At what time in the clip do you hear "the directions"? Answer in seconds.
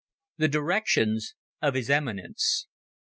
0.39-1.35